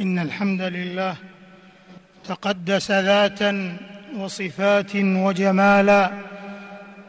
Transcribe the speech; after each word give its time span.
ان 0.00 0.18
الحمد 0.18 0.62
لله 0.62 1.14
تقدس 2.28 2.90
ذاتا 2.90 3.76
وصفات 4.18 4.92
وجمالا 4.96 6.10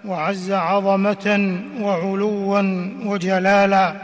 وعز 0.06 0.52
عظمه 0.52 1.60
وعلوا 1.82 2.58
وجلالا 3.06 3.96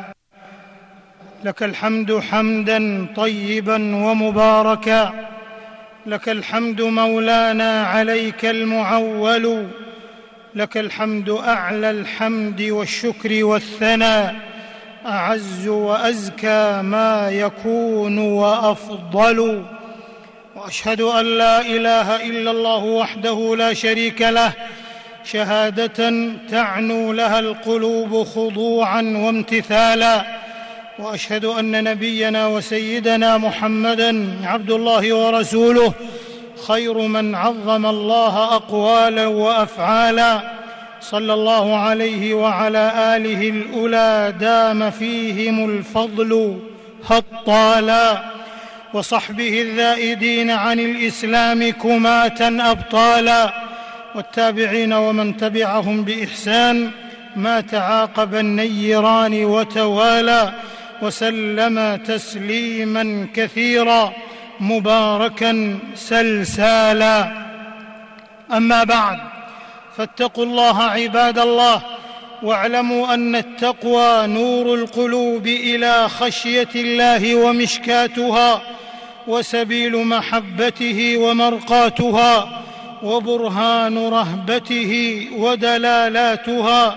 لك 1.44 1.64
الحمد 1.64 2.20
حمدا 2.20 3.06
طيبا 3.16 3.96
ومباركا 4.06 5.12
لك 6.06 6.30
الحمد 6.30 6.82
مولانا 6.82 7.84
عليك 7.88 8.46
المعول 8.46 9.66
لك 10.56 10.78
الحمد 10.78 11.30
اعلى 11.30 11.92
الحمد 11.92 12.62
والشكر 12.62 13.44
والثناء 13.44 14.51
اعز 15.06 15.68
وازكى 15.68 16.82
ما 16.82 17.30
يكون 17.30 18.18
وافضل 18.18 19.64
واشهد 20.56 21.02
ان 21.02 21.26
لا 21.26 21.62
اله 21.62 22.16
الا 22.24 22.52
الله 22.52 22.84
وحده 22.84 23.56
لا 23.56 23.74
شريك 23.74 24.22
له 24.22 24.52
شهاده 25.24 26.28
تعنو 26.50 27.14
لها 27.14 27.40
القلوب 27.40 28.24
خضوعا 28.24 29.02
وامتثالا 29.18 30.26
واشهد 31.00 31.46
ان 31.46 31.84
نبينا 31.84 32.48
وسيدنا 32.48 33.38
محمدا 33.38 34.28
عبد 34.44 34.72
الله 34.72 35.14
ورسوله 35.16 35.94
خير 36.68 36.94
من 36.98 37.36
عظم 37.36 37.86
الله 37.86 38.56
اقوالا 38.56 39.26
وافعالا 39.28 40.61
صلى 41.02 41.34
الله 41.34 41.78
عليه 41.78 42.34
وعلى 42.34 42.94
اله 43.18 43.50
الاولى 43.50 44.34
دام 44.40 44.90
فيهم 44.92 45.70
الفضل 45.70 46.60
هطالا 47.10 48.22
وصحبه 48.94 49.62
الذائدين 49.62 50.52
عن 50.52 50.80
الاسلام 50.80 51.72
كماه 51.72 52.72
ابطالا 52.72 53.54
والتابعين 54.16 54.94
ومن 54.94 55.38
تبعهم 55.38 56.04
باحسان 56.04 56.92
ما 57.36 57.62
تعاقب 57.62 58.36
النيران 58.36 59.46
وتوالى 59.46 60.54
وسلم 61.02 61.96
تسليما 61.96 63.28
كثيرا 63.36 64.12
مباركا 64.60 65.80
سلسالا 65.96 67.32
اما 68.54 68.84
بعد 68.84 69.31
فاتقوا 69.98 70.44
الله 70.46 70.84
عباد 70.84 71.40
الله 71.40 71.82
واعلموا 72.44 73.14
ان 73.14 73.36
التقوى 73.36 74.28
نور 74.28 74.76
القلوب 74.76 75.48
الى 75.48 76.10
خشيه 76.10 76.68
الله 76.76 77.36
ومشكاتها 77.36 78.62
وسبيل 79.28 79.98
محبته 80.06 81.18
ومرقاتها 81.18 82.62
وبرهان 83.04 83.98
رهبته 83.98 85.20
ودلالاتها 85.38 86.96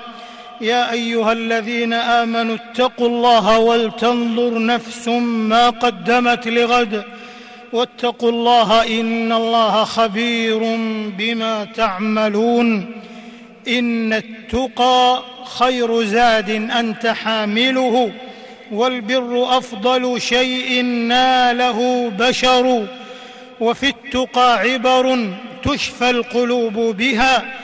يا 0.61 0.93
ايها 0.93 1.33
الذين 1.33 1.93
امنوا 1.93 2.55
اتقوا 2.55 3.09
الله 3.09 3.59
ولتنظر 3.59 4.67
نفس 4.67 5.09
ما 5.49 5.71
قدمت 5.71 6.49
لغد 6.49 7.03
واتقوا 7.75 8.29
الله 8.31 9.01
ان 9.01 9.33
الله 9.33 9.85
خبير 9.85 10.59
بما 11.19 11.65
تعملون 11.65 12.87
ان 13.69 14.13
التقى 14.13 15.23
خير 15.45 16.03
زاد 16.03 16.51
انت 16.51 17.07
حامله 17.07 18.11
والبر 18.73 19.59
افضل 19.59 20.21
شيء 20.21 20.83
ناله 20.85 22.09
بشر 22.19 22.87
وفي 23.61 23.89
التقى 23.89 24.59
عبر 24.59 25.29
تشفى 25.65 26.11
القلوب 26.11 26.73
بها 26.79 27.55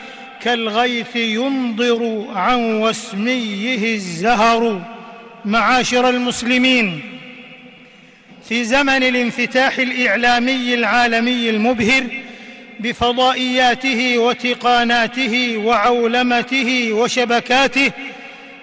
كالغيث 0.42 1.16
يمضر 1.16 2.24
عن 2.34 2.80
وسميه 2.80 3.94
الزهر 3.94 4.82
معاشر 5.44 6.08
المسلمين 6.08 7.19
في 8.50 8.64
زمن 8.64 9.02
الانفتاح 9.02 9.78
الاعلامي 9.78 10.74
العالمي 10.74 11.50
المبهر 11.50 12.04
بفضائياته 12.80 14.18
وتقاناته 14.18 15.56
وعولمته 15.64 16.92
وشبكاته 16.92 17.92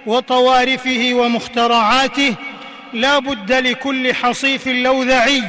وطوارفه 0.06 1.10
ومخترعاته 1.14 2.36
لا 2.94 3.20
بد 3.20 3.52
لكل 3.52 4.14
حصيف 4.14 4.68
لوذعي 4.68 5.44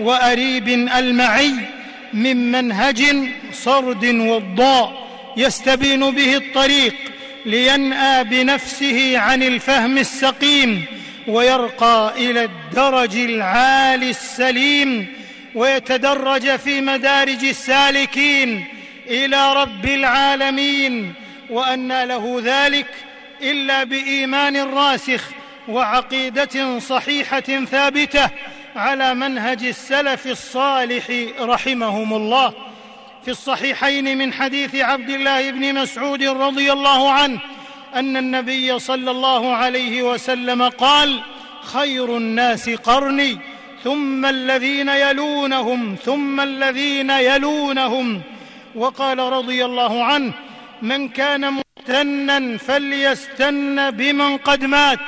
واريب 0.00 0.68
المعي 0.68 1.52
من 2.14 2.52
منهج 2.52 3.04
صرد 3.52 4.04
وضاء 4.04 5.06
يستبين 5.36 6.10
به 6.10 6.36
الطريق 6.36 6.94
لينأى 7.46 8.24
بنفسه 8.24 9.18
عن 9.18 9.42
الفهم 9.42 9.98
السقيم 9.98 10.84
ويرقى 11.28 12.12
الى 12.16 12.44
الدرج 12.44 13.16
العالي 13.16 14.10
السليم 14.10 15.12
ويتدرج 15.54 16.56
في 16.56 16.80
مدارج 16.80 17.44
السالكين 17.44 18.64
الى 19.06 19.52
رب 19.52 19.86
العالمين 19.86 21.14
وانى 21.50 22.04
له 22.06 22.40
ذلك 22.44 22.86
الا 23.42 23.84
بايمان 23.84 24.56
راسخ 24.56 25.24
وعقيده 25.68 26.78
صحيحه 26.78 27.64
ثابته 27.70 28.30
على 28.76 29.14
منهج 29.14 29.64
السلف 29.64 30.26
الصالح 30.26 31.04
رحمهم 31.40 32.14
الله 32.14 32.54
في 33.24 33.30
الصحيحين 33.30 34.18
من 34.18 34.32
حديث 34.32 34.74
عبد 34.76 35.10
الله 35.10 35.50
بن 35.50 35.74
مسعود 35.74 36.22
رضي 36.22 36.72
الله 36.72 37.10
عنه 37.12 37.40
ان 37.94 38.16
النبي 38.16 38.78
صلى 38.78 39.10
الله 39.10 39.54
عليه 39.56 40.02
وسلم 40.02 40.62
قال 40.62 41.20
خير 41.62 42.16
الناس 42.16 42.68
قرني 42.70 43.38
ثم 43.84 44.26
الذين 44.26 44.88
يلونهم 44.88 45.96
ثم 46.04 46.40
الذين 46.40 47.10
يلونهم 47.10 48.20
وقال 48.74 49.18
رضي 49.18 49.64
الله 49.64 50.04
عنه 50.04 50.32
من 50.82 51.08
كان 51.08 51.52
مستنا 51.78 52.58
فليستن 52.58 53.90
بمن 53.90 54.36
قد 54.36 54.64
مات 54.64 54.98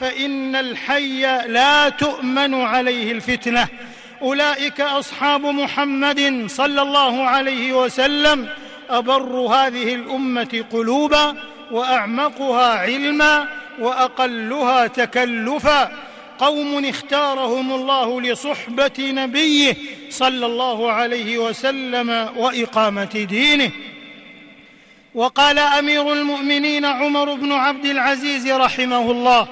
فان 0.00 0.56
الحي 0.56 1.22
لا 1.48 1.88
تؤمن 1.88 2.54
عليه 2.54 3.12
الفتنه 3.12 3.68
اولئك 4.22 4.80
اصحاب 4.80 5.46
محمد 5.46 6.44
صلى 6.46 6.82
الله 6.82 7.22
عليه 7.22 7.72
وسلم 7.84 8.48
ابر 8.90 9.30
هذه 9.38 9.94
الامه 9.94 10.64
قلوبا 10.72 11.36
واعمقها 11.72 12.74
علما 12.78 13.46
واقلها 13.78 14.86
تكلفا 14.86 15.92
قوم 16.38 16.84
اختارهم 16.84 17.72
الله 17.72 18.20
لصحبه 18.20 18.92
نبيه 18.98 19.76
صلى 20.10 20.46
الله 20.46 20.92
عليه 20.92 21.38
وسلم 21.38 22.28
واقامه 22.36 23.26
دينه 23.30 23.70
وقال 25.14 25.58
امير 25.58 26.12
المؤمنين 26.12 26.84
عمر 26.84 27.34
بن 27.34 27.52
عبد 27.52 27.84
العزيز 27.84 28.48
رحمه 28.48 29.10
الله 29.10 29.48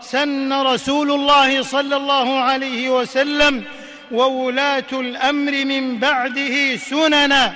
سن 0.00 0.52
رسول 0.52 1.10
الله 1.10 1.62
صلى 1.62 1.96
الله 1.96 2.38
عليه 2.38 2.90
وسلم 3.00 3.64
وولاه 4.12 4.84
الامر 4.92 5.52
من 5.64 5.98
بعده 5.98 6.76
سننا 6.76 7.54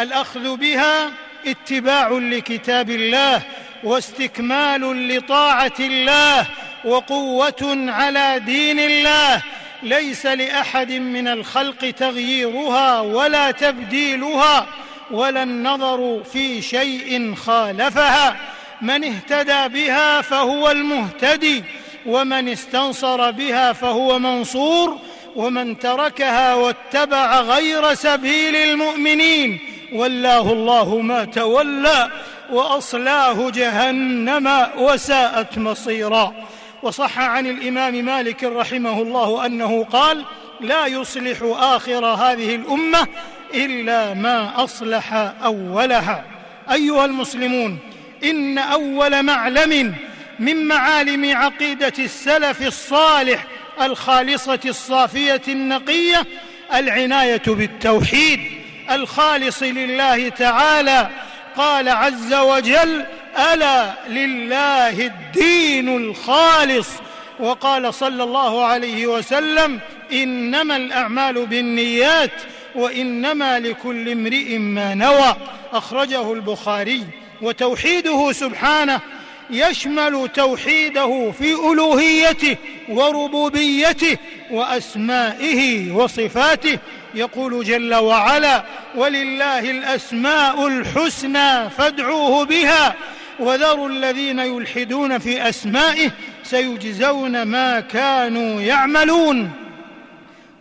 الاخذ 0.00 0.56
بها 0.56 1.10
اتباع 1.46 2.08
لكتاب 2.12 2.90
الله 2.90 3.42
واستكمال 3.84 5.08
لطاعه 5.08 5.72
الله 5.80 6.46
وقوه 6.84 7.90
على 7.90 8.42
دين 8.46 8.78
الله 8.78 9.42
ليس 9.82 10.26
لاحد 10.26 10.92
من 10.92 11.28
الخلق 11.28 11.90
تغييرها 11.90 13.00
ولا 13.00 13.50
تبديلها 13.50 14.66
ولا 15.10 15.42
النظر 15.42 16.22
في 16.32 16.62
شيء 16.62 17.34
خالفها 17.34 18.36
من 18.82 19.04
اهتدى 19.04 19.78
بها 19.80 20.20
فهو 20.20 20.70
المهتدي 20.70 21.64
ومن 22.06 22.48
استنصر 22.48 23.30
بها 23.30 23.72
فهو 23.72 24.18
منصور 24.18 24.98
ومن 25.36 25.78
تركها 25.78 26.54
واتبع 26.54 27.40
غير 27.40 27.94
سبيل 27.94 28.56
المؤمنين 28.56 29.58
ولاه 29.92 30.52
الله 30.52 30.98
ما 31.00 31.24
تولى 31.24 32.10
واصلاه 32.50 33.50
جهنم 33.50 34.66
وساءت 34.78 35.58
مصيرا 35.58 36.34
وصح 36.82 37.18
عن 37.18 37.46
الامام 37.46 37.94
مالك 37.94 38.44
رحمه 38.44 39.02
الله 39.02 39.46
انه 39.46 39.84
قال 39.84 40.24
لا 40.60 40.86
يصلح 40.86 41.38
اخر 41.42 42.06
هذه 42.06 42.54
الامه 42.54 43.06
الا 43.54 44.14
ما 44.14 44.64
اصلح 44.64 45.12
اولها 45.44 46.24
ايها 46.72 47.04
المسلمون 47.04 47.78
ان 48.24 48.58
اول 48.58 49.22
معلم 49.22 49.94
من 50.38 50.64
معالم 50.68 51.36
عقيده 51.36 51.92
السلف 51.98 52.62
الصالح 52.66 53.44
الخالصه 53.82 54.60
الصافيه 54.64 55.42
النقيه 55.48 56.24
العنايه 56.74 57.42
بالتوحيد 57.46 58.55
الخالص 58.94 59.62
لله 59.62 60.28
تعالى 60.28 61.10
قال 61.56 61.88
عز 61.88 62.34
وجل 62.34 63.04
الا 63.52 63.92
لله 64.08 64.90
الدين 65.06 65.96
الخالص 65.96 66.88
وقال 67.40 67.94
صلى 67.94 68.22
الله 68.24 68.64
عليه 68.64 69.06
وسلم 69.06 69.80
انما 70.12 70.76
الاعمال 70.76 71.46
بالنيات 71.46 72.30
وانما 72.74 73.58
لكل 73.60 74.08
امرئ 74.10 74.58
ما 74.58 74.94
نوى 74.94 75.36
اخرجه 75.72 76.32
البخاري 76.32 77.02
وتوحيده 77.42 78.32
سبحانه 78.32 79.00
يشمل 79.50 80.28
توحيده 80.34 81.32
في 81.38 81.52
الوهيته 81.54 82.56
وربوبيته 82.88 84.16
واسمائه 84.50 85.92
وصفاته 85.92 86.78
يقول 87.16 87.64
جل 87.64 87.94
وعلا 87.94 88.64
ولله 88.94 89.70
الاسماء 89.70 90.66
الحسنى 90.66 91.70
فادعوه 91.70 92.44
بها 92.44 92.94
وذروا 93.38 93.88
الذين 93.88 94.38
يلحدون 94.38 95.18
في 95.18 95.48
اسمائه 95.48 96.10
سيجزون 96.42 97.42
ما 97.42 97.80
كانوا 97.80 98.60
يعملون 98.60 99.50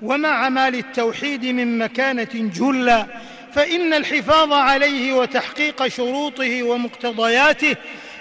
ومع 0.01 0.49
ما 0.49 0.69
للتوحيد 0.69 1.45
من 1.45 1.77
مكانه 1.77 2.27
جلة 2.33 3.07
فان 3.53 3.93
الحفاظ 3.93 4.53
عليه 4.53 5.13
وتحقيق 5.13 5.87
شروطه 5.87 6.63
ومقتضياته 6.63 7.75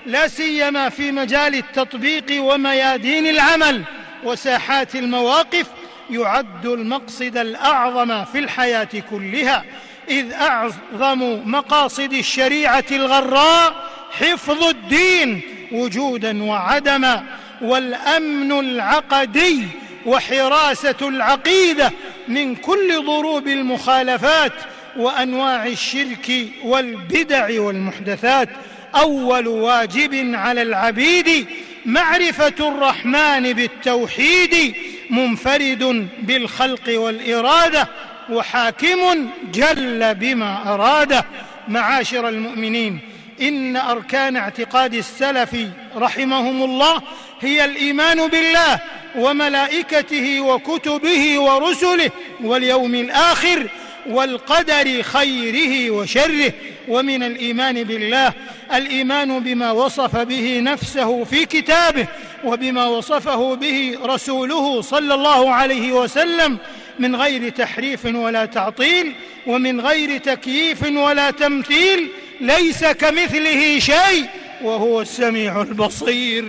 لا 0.07 0.29
سيما 0.29 0.89
في 0.89 1.13
مجال 1.13 1.55
التطبيق 1.55 2.25
وميادين 2.45 3.27
العمل 3.27 3.83
وساحات 4.25 4.95
المواقف 4.97 5.67
يعد 6.11 6.67
المقصد 6.67 7.37
الاعظم 7.37 8.25
في 8.25 8.39
الحياه 8.39 8.89
كلها 9.11 9.65
اذ 10.09 10.33
اعظم 10.33 11.41
مقاصد 11.45 12.13
الشريعه 12.13 12.85
الغراء 12.91 13.91
حفظ 14.21 14.63
الدين 14.65 15.41
وجودا 15.73 16.43
وعدما 16.45 17.25
والامن 17.63 18.53
العقدي 18.53 19.67
وحراسه 20.07 20.95
العقيده 21.03 21.93
من 22.29 22.55
كل 22.55 23.05
ضروب 23.07 23.49
المخالفات 23.49 24.53
وانواع 24.97 25.67
الشرك 25.67 26.33
والبدع 26.65 27.61
والمحدثات 27.61 28.49
اول 28.97 29.49
واجب 29.49 30.35
على 30.35 30.63
العبيد 30.63 31.47
معرفه 31.87 32.69
الرحمن 32.69 33.53
بالتوحيد 33.53 34.75
منفرد 35.11 36.05
بالخلق 36.27 36.89
والاراده 36.95 37.89
وحاكم 38.31 39.31
جل 39.55 40.15
بما 40.15 40.73
اراده 40.75 41.25
معاشر 41.69 42.29
المؤمنين 42.29 42.99
ان 43.43 43.77
اركان 43.77 44.37
اعتقاد 44.37 44.95
السلف 44.95 45.57
رحمهم 45.97 46.63
الله 46.63 47.03
هي 47.41 47.65
الايمان 47.65 48.29
بالله 48.29 48.81
وملائكته 49.17 50.41
وكتبه 50.41 51.39
ورسله 51.39 52.11
واليوم 52.43 52.95
الاخر 52.95 53.69
والقدر 54.07 55.03
خيره 55.03 55.91
وشره 55.91 56.53
ومن 56.89 57.23
الايمان 57.23 57.85
بالله 57.85 58.33
الايمان 58.75 59.41
بما 59.41 59.71
وصف 59.73 60.17
به 60.17 60.61
نفسه 60.61 61.25
في 61.25 61.47
كتابه 61.47 62.07
وبما 62.45 62.87
وصفه 62.87 63.55
به 63.55 63.99
رسوله 64.05 64.81
صلى 64.81 65.15
الله 65.15 65.51
عليه 65.55 65.93
وسلم 65.93 66.59
من 66.99 67.17
غير 67.17 67.49
تحريف 67.49 68.05
ولا 68.07 68.45
تعطيل 68.45 69.13
ومن 69.47 69.81
غير 69.81 70.19
تكييف 70.19 70.83
ولا 70.97 71.31
تمثيل 71.31 72.09
ليس 72.41 72.85
كمثله 72.85 73.79
شيء 73.79 74.27
وهو 74.63 75.01
السميع 75.01 75.63
البصير 75.63 76.45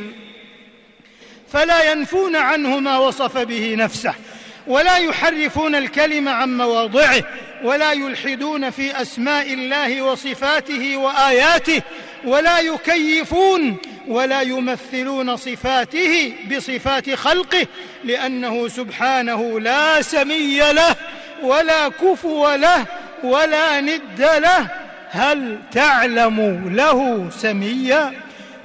فلا 1.52 1.92
ينفون 1.92 2.36
عنه 2.36 2.80
ما 2.80 2.98
وصف 2.98 3.38
به 3.38 3.76
نفسه 3.76 4.14
ولا 4.68 4.98
يحرفون 4.98 5.76
الكلم 5.76 6.30
عن 6.30 6.58
مواضعه 6.58 7.24
ولا 7.64 7.92
يلحدون 7.92 8.70
في 8.70 9.02
اسماء 9.02 9.54
الله 9.54 10.02
وصفاته 10.02 10.98
واياته 10.98 11.82
ولا 12.26 12.60
يكيفون 12.60 13.78
ولا 14.08 14.42
يمثلون 14.42 15.36
صفاته 15.38 16.34
بصفات 16.52 17.10
خلقه 17.14 17.68
لانه 18.04 18.68
سبحانه 18.68 19.60
لا 19.60 20.02
سمي 20.02 20.58
له 20.60 20.96
ولا 21.44 21.90
كفو 21.90 22.54
له 22.54 22.86
ولا 23.24 23.82
ند 23.82 24.02
له 24.20 24.68
هل 25.10 25.60
تعلم 25.72 26.62
له 26.76 27.30
سميا 27.38 28.14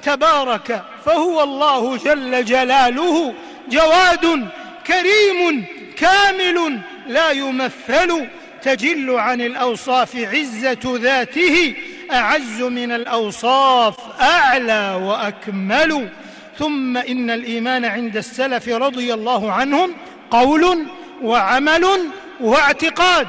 تبارك 0.02 0.84
فهو 1.06 1.42
الله 1.42 1.96
جل 1.96 2.44
جلاله 2.44 3.34
جواد 3.68 4.46
كريم 4.86 5.64
كامل 5.96 6.78
لا 7.08 7.30
يمثل 7.30 8.28
تجل 8.62 9.10
عن 9.10 9.40
الاوصاف 9.40 10.16
عزه 10.16 10.78
ذاته 10.84 11.74
اعز 12.12 12.62
من 12.62 12.92
الاوصاف 12.92 13.94
اعلى 14.22 14.98
واكمل 15.04 16.08
ثم 16.58 16.96
ان 16.96 17.30
الايمان 17.30 17.84
عند 17.84 18.16
السلف 18.16 18.68
رضي 18.68 19.14
الله 19.14 19.52
عنهم 19.52 19.92
قول 20.30 20.86
وعمل 21.22 21.86
واعتقاد 22.40 23.26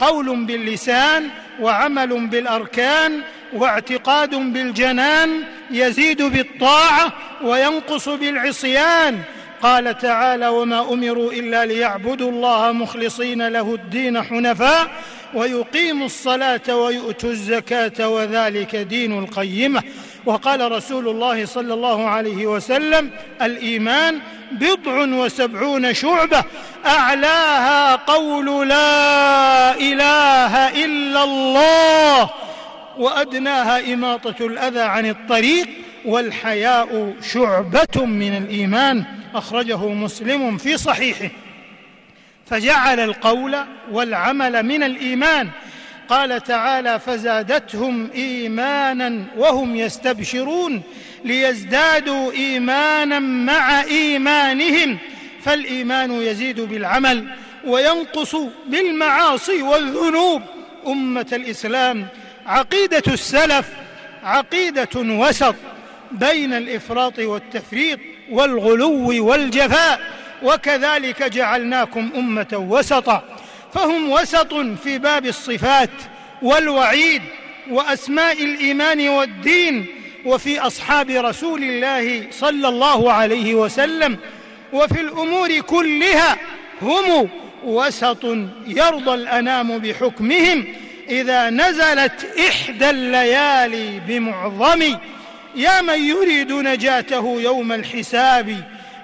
قول 0.00 0.44
باللسان 0.44 1.28
وعمل 1.60 2.26
بالاركان 2.26 3.20
واعتقاد 3.52 4.34
بالجنان 4.34 5.44
يزيد 5.70 6.22
بالطاعه 6.22 7.12
وينقص 7.44 8.08
بالعصيان 8.08 9.18
قال 9.62 9.98
تعالى 9.98 10.48
وما 10.48 10.92
امروا 10.92 11.32
الا 11.32 11.66
ليعبدوا 11.66 12.30
الله 12.30 12.72
مخلصين 12.72 13.48
له 13.48 13.74
الدين 13.74 14.22
حنفاء 14.22 14.86
ويقيموا 15.34 16.06
الصلاه 16.06 16.76
ويؤتوا 16.76 17.30
الزكاه 17.30 18.08
وذلك 18.08 18.76
دين 18.76 19.18
القيمه 19.18 19.82
وقال 20.26 20.72
رسول 20.72 21.08
الله 21.08 21.46
صلى 21.46 21.74
الله 21.74 22.08
عليه 22.08 22.46
وسلم 22.46 23.10
الايمان 23.42 24.18
بضع 24.52 24.96
وسبعون 24.96 25.94
شعبه 25.94 26.44
اعلاها 26.86 27.96
قول 27.96 28.68
لا 28.68 29.74
اله 29.74 30.84
الا 30.84 31.24
الله 31.24 32.30
وادناها 32.98 33.94
اماطه 33.94 34.36
الاذى 34.46 34.80
عن 34.80 35.06
الطريق 35.06 35.68
والحياء 36.04 37.12
شعبه 37.32 38.04
من 38.04 38.36
الايمان 38.36 39.04
اخرجه 39.34 39.86
مسلم 39.88 40.56
في 40.56 40.76
صحيحه 40.76 41.30
فجعل 42.46 43.00
القول 43.00 43.56
والعمل 43.92 44.62
من 44.62 44.82
الايمان 44.82 45.48
قال 46.08 46.42
تعالى 46.42 46.98
فزادتهم 47.00 48.10
ايمانا 48.14 49.24
وهم 49.36 49.76
يستبشرون 49.76 50.82
ليزدادوا 51.24 52.32
ايمانا 52.32 53.18
مع 53.18 53.82
ايمانهم 53.82 54.98
فالايمان 55.44 56.12
يزيد 56.12 56.60
بالعمل 56.60 57.28
وينقص 57.64 58.36
بالمعاصي 58.66 59.62
والذنوب 59.62 60.42
امه 60.86 61.26
الاسلام 61.32 62.06
عقيده 62.46 63.02
السلف 63.08 63.66
عقيده 64.22 64.88
وسط 64.96 65.54
بين 66.10 66.52
الافراط 66.52 67.18
والتفريط 67.18 68.00
والغلو 68.30 69.24
والجفاء 69.26 70.00
وكذلك 70.42 71.22
جعلناكم 71.22 72.10
امه 72.14 72.46
وسطا 72.68 73.22
فهم 73.74 74.10
وسط 74.10 74.54
في 74.54 74.98
باب 74.98 75.26
الصفات 75.26 75.90
والوعيد 76.42 77.22
واسماء 77.70 78.44
الايمان 78.44 79.08
والدين 79.08 79.86
وفي 80.24 80.60
اصحاب 80.60 81.10
رسول 81.10 81.62
الله 81.62 82.26
صلى 82.30 82.68
الله 82.68 83.12
عليه 83.12 83.54
وسلم 83.54 84.18
وفي 84.72 85.00
الامور 85.00 85.60
كلها 85.60 86.36
هم 86.82 87.28
وسط 87.64 88.24
يرضى 88.66 89.14
الانام 89.14 89.78
بحكمهم 89.78 90.64
اذا 91.08 91.50
نزلت 91.50 92.26
احدى 92.48 92.90
الليالي 92.90 94.00
بمعظم 94.08 94.98
يا 95.56 95.80
من 95.82 95.98
يريد 96.04 96.52
نجاته 96.52 97.40
يوم 97.40 97.72
الحساب 97.72 98.56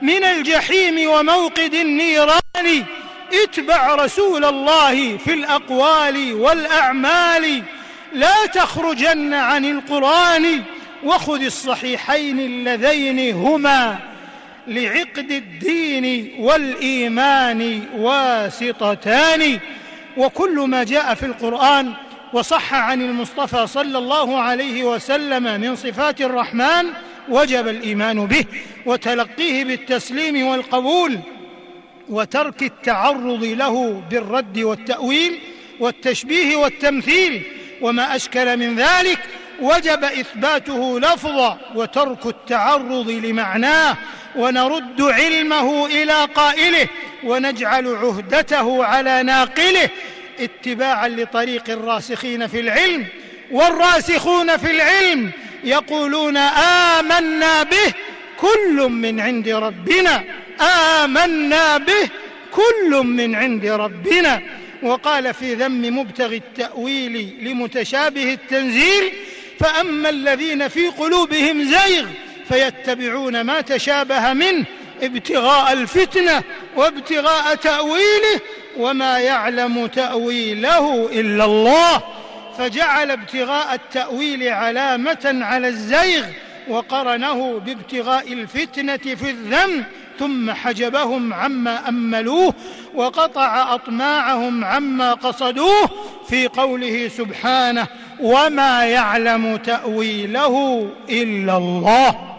من 0.02 0.24
الجحيم 0.24 1.10
وموقد 1.10 1.74
النيران 1.74 2.40
اتبع 3.44 3.94
رسول 3.94 4.44
الله 4.44 5.16
في 5.16 5.34
الاقوال 5.34 6.32
والاعمال 6.32 7.62
لا 8.12 8.46
تخرجن 8.46 9.34
عن 9.34 9.64
القران 9.64 10.62
وخذ 11.04 11.40
الصحيحين 11.44 12.38
اللذين 12.40 13.34
هما 13.34 13.98
لعقد 14.68 15.30
الدين 15.30 16.34
والايمان 16.40 17.82
واسطتان 17.96 19.58
وكل 20.16 20.56
ما 20.60 20.84
جاء 20.84 21.14
في 21.14 21.26
القران 21.26 21.94
وصح 22.32 22.74
عن 22.74 23.02
المصطفى 23.02 23.66
صلى 23.66 23.98
الله 23.98 24.38
عليه 24.40 24.84
وسلم 24.84 25.60
من 25.60 25.76
صفات 25.76 26.20
الرحمن 26.20 26.86
وجب 27.28 27.68
الايمان 27.68 28.26
به 28.26 28.44
وتلقيه 28.86 29.64
بالتسليم 29.64 30.46
والقبول 30.46 31.18
وترك 32.08 32.62
التعرض 32.62 33.44
له 33.44 34.02
بالرد 34.10 34.58
والتاويل 34.58 35.38
والتشبيه 35.80 36.56
والتمثيل 36.56 37.42
وما 37.82 38.16
اشكل 38.16 38.56
من 38.56 38.76
ذلك 38.76 39.18
وجب 39.60 40.04
اثباته 40.04 41.00
لفظا 41.00 41.58
وترك 41.74 42.26
التعرض 42.26 43.10
لمعناه 43.10 43.96
ونرد 44.36 45.00
علمه 45.02 45.86
الى 45.86 46.24
قائله 46.24 46.88
ونجعل 47.24 47.94
عهدته 47.94 48.84
على 48.84 49.22
ناقله 49.22 49.90
اتباعا 50.40 51.08
لطريق 51.08 51.70
الراسخين 51.70 52.46
في 52.46 52.60
العلم 52.60 53.06
والراسخون 53.50 54.56
في 54.56 54.70
العلم 54.70 55.30
يقولون 55.64 56.36
امنا 56.96 57.62
به 57.62 57.94
كل 58.40 58.88
من 58.88 59.20
عند 59.20 59.48
ربنا 59.48 60.24
امنا 61.04 61.76
به 61.78 62.08
كل 62.52 63.06
من 63.06 63.34
عند 63.34 63.66
ربنا 63.66 64.42
وقال 64.82 65.34
في 65.34 65.54
ذم 65.54 65.98
مبتغي 65.98 66.36
التاويل 66.36 67.38
لمتشابه 67.44 68.32
التنزيل 68.32 69.12
فاما 69.60 70.08
الذين 70.08 70.68
في 70.68 70.86
قلوبهم 70.86 71.62
زيغ 71.64 72.06
فيتبعون 72.48 73.40
ما 73.40 73.60
تشابه 73.60 74.32
منه 74.32 74.64
ابتغاء 75.02 75.72
الفتنه 75.72 76.42
وابتغاء 76.76 77.54
تاويله 77.54 78.40
وما 78.78 79.18
يعلم 79.18 79.86
تاويله 79.86 81.06
الا 81.12 81.44
الله 81.44 82.02
فجعل 82.58 83.10
ابتغاء 83.10 83.74
التاويل 83.74 84.48
علامه 84.48 85.38
على 85.44 85.68
الزيغ 85.68 86.24
وقرنه 86.68 87.58
بابتغاء 87.58 88.32
الفتنه 88.32 88.96
في 88.96 89.30
الذنب 89.30 89.84
ثم 90.18 90.50
حجبهم 90.50 91.32
عما 91.34 91.88
املوه 91.88 92.54
وقطع 92.94 93.74
اطماعهم 93.74 94.64
عما 94.64 95.14
قصدوه 95.14 95.90
في 96.28 96.46
قوله 96.48 97.08
سبحانه 97.08 97.86
وما 98.20 98.84
يعلم 98.84 99.56
تاويله 99.56 100.86
الا 101.10 101.56
الله 101.56 102.36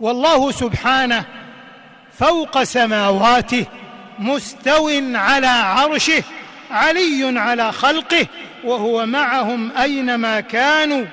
والله 0.00 0.50
سبحانه 0.50 1.24
فوق 2.18 2.62
سماواته 2.62 3.66
مستو 4.18 4.88
على 5.14 5.46
عرشه 5.46 6.22
علي 6.70 7.38
على 7.38 7.72
خلقه 7.72 8.26
وهو 8.64 9.06
معهم 9.06 9.72
اينما 9.72 10.40
كانوا 10.40 11.04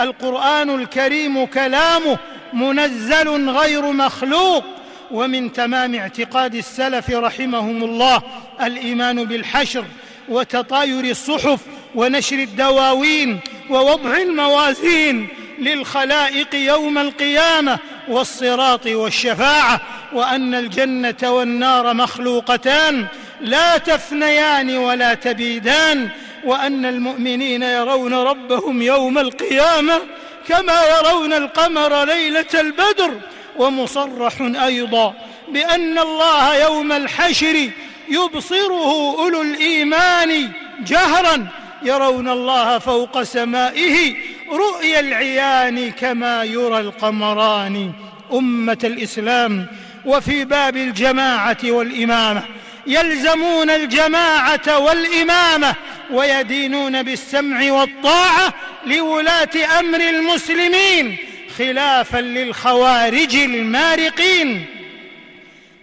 القران 0.00 0.70
الكريم 0.70 1.44
كلامه 1.44 2.18
منزل 2.52 3.50
غير 3.50 3.92
مخلوق 3.92 4.64
ومن 5.10 5.52
تمام 5.52 5.94
اعتقاد 5.94 6.54
السلف 6.54 7.10
رحمهم 7.10 7.84
الله 7.84 8.22
الايمان 8.62 9.24
بالحشر 9.24 9.84
وتطاير 10.28 11.04
الصحف 11.04 11.60
ونشر 11.94 12.36
الدواوين 12.38 13.38
ووضع 13.70 14.16
الموازين 14.16 15.28
للخلائق 15.58 16.54
يوم 16.54 16.98
القيامه 16.98 17.78
والصراط 18.08 18.86
والشفاعه 18.86 19.80
وان 20.12 20.54
الجنه 20.54 21.16
والنار 21.22 21.94
مخلوقتان 21.94 23.06
لا 23.40 23.78
تفنيان 23.78 24.76
ولا 24.76 25.14
تبيدان 25.14 26.08
وان 26.44 26.84
المؤمنين 26.86 27.62
يرون 27.62 28.14
ربهم 28.14 28.82
يوم 28.82 29.18
القيامه 29.18 29.98
كما 30.48 30.80
يرون 30.98 31.32
القمر 31.32 32.04
ليله 32.04 32.46
البدر 32.54 33.12
ومصرح 33.56 34.40
ايضا 34.40 35.14
بان 35.48 35.98
الله 35.98 36.56
يوم 36.62 36.92
الحشر 36.92 37.70
يبصره 38.08 39.18
اولو 39.20 39.42
الايمان 39.42 40.50
جهرا 40.80 41.46
يرون 41.82 42.28
الله 42.28 42.78
فوق 42.78 43.22
سمائه 43.22 44.14
رؤيا 44.52 45.00
العيان 45.00 45.90
كما 45.90 46.44
يرى 46.44 46.80
القمران 46.80 47.92
امه 48.32 48.78
الاسلام 48.84 49.66
وفي 50.04 50.44
باب 50.44 50.76
الجماعه 50.76 51.56
والامامه 51.64 52.44
يلزمون 52.86 53.70
الجماعه 53.70 54.78
والامامه 54.78 55.74
ويدينون 56.10 57.02
بالسمع 57.02 57.72
والطاعه 57.72 58.54
لولاه 58.86 59.50
امر 59.78 60.00
المسلمين 60.00 61.16
خلافا 61.58 62.18
للخوارج 62.18 63.36
المارقين 63.36 64.66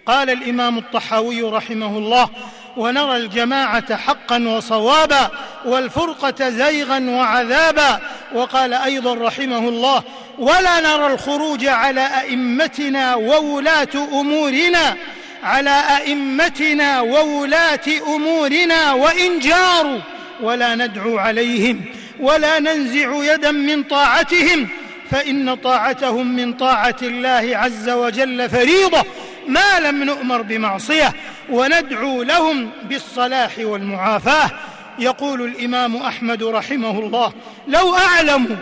قال 0.06 0.30
الامام 0.30 0.78
الطحاوي 0.78 1.42
رحمه 1.42 1.98
الله 1.98 2.30
ونرى 2.76 3.16
الجماعه 3.16 3.96
حقا 3.96 4.42
وصوابا 4.42 5.30
والفرقه 5.64 6.48
زيغا 6.48 6.98
وعذابا 7.00 7.98
وقال 8.34 8.74
ايضا 8.74 9.14
رحمه 9.14 9.58
الله 9.58 10.02
ولا 10.38 10.80
نرى 10.80 11.12
الخروج 11.14 11.66
على 11.66 12.00
ائمتنا 12.18 13.14
وولاه 13.14 13.88
امورنا 13.94 14.96
على 15.42 15.70
ائمتنا 15.96 17.00
وولاه 17.00 17.80
امورنا 18.06 18.92
وان 18.92 19.38
جاروا 19.38 19.98
ولا 20.42 20.74
ندعو 20.74 21.18
عليهم 21.18 21.80
ولا 22.20 22.58
ننزع 22.58 23.34
يدا 23.34 23.50
من 23.50 23.82
طاعتهم 23.82 24.68
فان 25.10 25.54
طاعتهم 25.54 26.26
من 26.36 26.52
طاعه 26.52 26.96
الله 27.02 27.50
عز 27.56 27.90
وجل 27.90 28.50
فريضه 28.50 29.02
ما 29.48 29.80
لم 29.80 30.02
نؤمر 30.04 30.42
بمعصيه 30.42 31.14
وندعو 31.50 32.22
لهم 32.22 32.70
بالصلاح 32.88 33.52
والمعافاه 33.58 34.50
يقول 34.98 35.42
الامام 35.42 35.96
احمد 35.96 36.42
رحمه 36.42 36.98
الله 36.98 37.32
لو 37.68 37.96
اعلم 37.96 38.58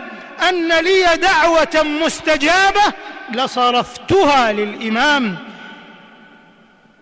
ان 0.49 0.71
لي 0.83 1.17
دعوه 1.21 1.85
مستجابه 2.05 2.81
لصرفتها 3.31 4.51
للامام 4.53 5.35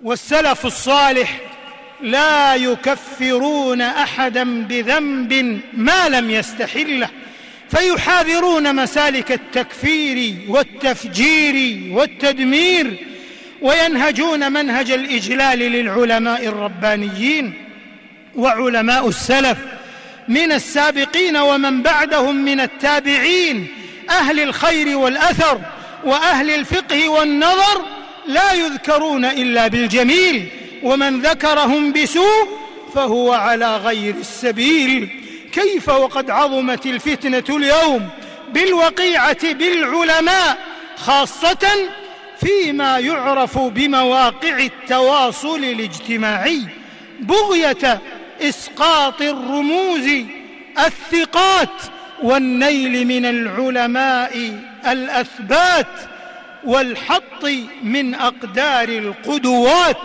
والسلف 0.03 0.65
الصالح 0.65 1.37
لا 2.01 2.55
يكفرون 2.55 3.81
احدا 3.81 4.63
بذنب 4.65 5.59
ما 5.73 6.09
لم 6.09 6.31
يستحله 6.31 7.09
فيحاذرون 7.69 8.75
مسالك 8.75 9.31
التكفير 9.31 10.39
والتفجير 10.49 11.81
والتدمير 11.97 13.05
وينهجون 13.63 14.51
منهج 14.51 14.91
الاجلال 14.91 15.59
للعلماء 15.59 16.47
الربانيين 16.47 17.53
وعلماء 18.35 19.07
السلف 19.07 19.57
من 20.27 20.51
السابقين 20.51 21.37
ومن 21.37 21.81
بعدهم 21.81 22.35
من 22.45 22.59
التابعين 22.59 23.67
اهل 24.09 24.39
الخير 24.39 24.97
والاثر 24.97 25.59
واهل 26.03 26.49
الفقه 26.49 27.09
والنظر 27.09 27.85
لا 28.27 28.53
يذكرون 28.53 29.25
الا 29.25 29.67
بالجميل 29.67 30.47
ومن 30.83 31.21
ذكرهم 31.21 31.91
بسوء 31.91 32.47
فهو 32.95 33.33
على 33.33 33.77
غير 33.77 34.15
السبيل 34.19 35.09
كيف 35.51 35.89
وقد 35.89 36.29
عظمت 36.29 36.85
الفتنه 36.85 37.43
اليوم 37.57 38.09
بالوقيعه 38.53 39.53
بالعلماء 39.53 40.57
خاصه 40.95 41.57
فيما 42.43 42.97
يعرف 42.99 43.57
بمواقع 43.59 44.59
التواصل 44.59 45.63
الاجتماعي 45.63 46.61
بغيه 47.19 48.01
اسقاط 48.41 49.21
الرموز 49.21 50.09
الثقات 50.85 51.69
والنيل 52.23 53.07
من 53.07 53.25
العلماء 53.25 54.59
الاثبات 54.87 55.87
والحط 56.63 57.45
من 57.83 58.15
اقدار 58.15 58.89
القدوات 58.89 59.97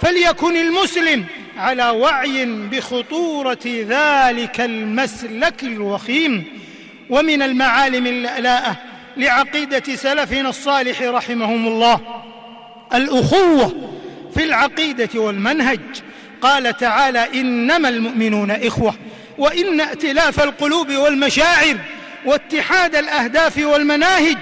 فليكن 0.00 0.56
المسلم 0.56 1.24
على 1.56 1.90
وعي 1.90 2.46
بخطوره 2.46 3.64
ذلك 3.66 4.60
المسلك 4.60 5.62
الوخيم 5.62 6.44
ومن 7.10 7.42
المعالم 7.42 8.06
اللاءه 8.06 8.76
لعقيده 9.18 9.94
سلفنا 9.94 10.48
الصالح 10.48 11.02
رحمهم 11.02 11.66
الله 11.68 12.00
الاخوه 12.94 13.92
في 14.34 14.44
العقيده 14.44 15.20
والمنهج 15.20 15.80
قال 16.40 16.76
تعالى 16.76 17.40
انما 17.40 17.88
المؤمنون 17.88 18.50
اخوه 18.50 18.94
وان 19.38 19.80
ائتلاف 19.80 20.42
القلوب 20.44 20.92
والمشاعر 20.92 21.76
واتحاد 22.26 22.96
الاهداف 22.96 23.58
والمناهج 23.58 24.38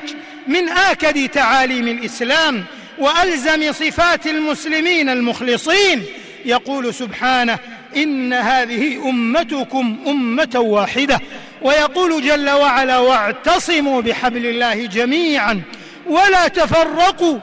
من 0.49 0.69
اكد 0.69 1.29
تعاليم 1.29 1.89
الاسلام 1.89 2.65
والزم 2.99 3.73
صفات 3.73 4.27
المسلمين 4.27 5.09
المخلصين 5.09 6.03
يقول 6.45 6.95
سبحانه 6.95 7.59
ان 7.97 8.33
هذه 8.33 9.09
امتكم 9.11 9.97
امه 10.07 10.51
واحده 10.61 11.21
ويقول 11.63 12.23
جل 12.23 12.51
وعلا 12.51 12.99
واعتصموا 12.99 14.01
بحبل 14.01 14.47
الله 14.47 14.75
جميعا 14.87 15.63
ولا 16.07 16.49
تفرقوا 16.49 17.39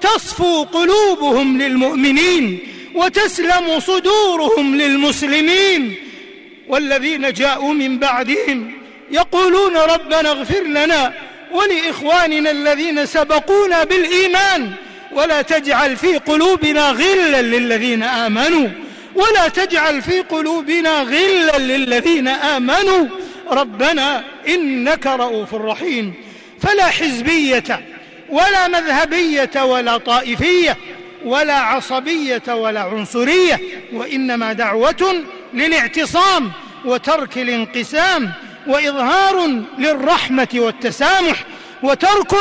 تصفو 0.00 0.62
قلوبهم 0.64 1.58
للمؤمنين 1.58 2.58
وتسلم 2.94 3.80
صدورهم 3.80 4.76
للمسلمين 4.76 5.94
والذين 6.68 7.32
جاءوا 7.32 7.72
من 7.72 7.98
بعدهم 7.98 8.72
يقولون 9.10 9.76
ربنا 9.76 10.20
اغفر 10.30 10.60
لنا 10.62 11.12
ولاخواننا 11.52 12.50
الذين 12.50 13.06
سبقونا 13.06 13.84
بالايمان 13.84 14.70
ولا 15.12 15.42
تجعل 15.42 15.96
في 15.96 16.18
قلوبنا 16.18 16.90
غلا 16.90 17.42
للذين 17.42 18.02
امنوا 18.02 18.68
ولا 19.14 19.48
تجعل 19.48 20.02
في 20.02 20.20
قلوبنا 20.20 21.00
غلا 21.02 21.58
للذين 21.58 22.28
امنوا 22.28 23.06
ربنا 23.50 24.24
إنك 24.48 25.06
رؤوف 25.06 25.54
رحيم 25.54 26.14
فلا 26.62 26.86
حزبية 26.86 27.80
ولا 28.28 28.68
مذهبية 28.68 29.64
ولا 29.64 29.96
طائفية 29.96 30.76
ولا 31.24 31.54
عصبية 31.54 32.42
ولا 32.48 32.80
عنصرية 32.80 33.60
وإنما 33.92 34.52
دعوة 34.52 35.24
للاعتصام 35.54 36.50
وترك 36.84 37.38
الانقسام 37.38 38.32
وإظهار 38.66 39.62
للرحمة 39.78 40.48
والتسامح 40.54 41.44
وترك 41.82 42.34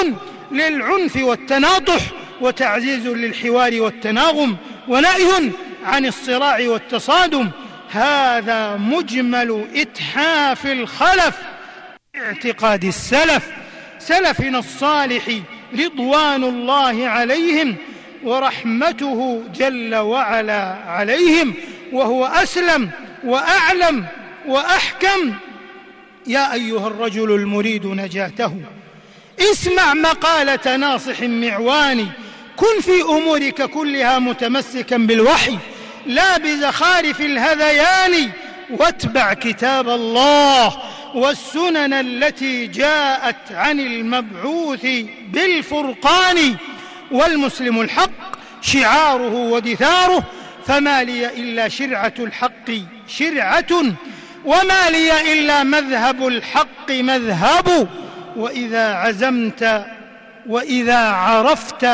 للعنف 0.51 1.15
والتناطح 1.23 2.01
وتعزيز 2.41 3.07
للحوار 3.07 3.81
والتناغم 3.81 4.55
ونأي 4.87 5.51
عن 5.85 6.05
الصراع 6.05 6.59
والتصادم 6.65 7.49
هذا 7.89 8.75
مجمل 8.77 9.65
إتحاف 9.75 10.65
الخلف 10.67 11.35
اعتقاد 12.15 12.83
السلف 12.85 13.49
سلفنا 13.99 14.59
الصالح 14.59 15.23
رضوان 15.79 16.43
الله 16.43 17.07
عليهم 17.07 17.75
ورحمته 18.23 19.43
جل 19.55 19.95
وعلا 19.95 20.63
عليهم 20.87 21.53
وهو 21.91 22.25
أسلم 22.25 22.89
وأعلم 23.23 24.05
وأحكم 24.47 25.33
يا 26.27 26.53
أيها 26.53 26.87
الرجل 26.87 27.35
المريد 27.35 27.85
نجاته 27.85 28.53
اسمع 29.39 29.93
مقالة 29.93 30.75
ناصح 30.75 31.21
معواني 31.21 32.05
كن 32.57 32.81
في 32.81 33.01
أمورك 33.01 33.61
كلها 33.63 34.19
متمسكا 34.19 34.97
بالوحي 34.97 35.57
لا 36.07 36.37
بزخارف 36.37 37.21
الهذيان 37.21 38.29
واتبع 38.69 39.33
كتاب 39.33 39.89
الله 39.89 40.73
والسنن 41.15 41.93
التي 41.93 42.67
جاءت 42.67 43.35
عن 43.51 43.79
المبعوث 43.79 44.87
بالفرقان 45.33 46.55
والمسلم 47.11 47.81
الحق 47.81 48.37
شعاره 48.61 49.33
ودثاره 49.33 50.23
فما 50.65 51.03
لي 51.03 51.25
الا 51.27 51.67
شرعه 51.67 52.13
الحق 52.19 52.71
شرعه 53.07 53.73
وما 54.45 54.89
لي 54.89 55.33
الا 55.33 55.63
مذهب 55.63 56.27
الحق 56.27 56.91
مذهب 56.91 57.87
واذا 58.35 58.93
عزمت 58.93 59.85
واذا 60.47 60.97
عرفت 60.99 61.87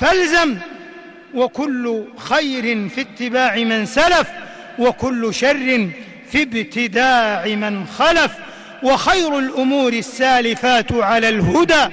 فالزم 0.00 0.56
وكل 1.34 2.04
خير 2.18 2.88
في 2.88 3.00
اتباع 3.00 3.56
من 3.56 3.86
سلف 3.86 4.28
وكل 4.78 5.34
شر 5.34 5.88
في 6.30 6.42
ابتداع 6.42 7.44
من 7.46 7.86
خلف 7.86 8.32
وخير 8.82 9.38
الامور 9.38 9.92
السالفات 9.92 10.92
على 10.92 11.28
الهدى 11.28 11.88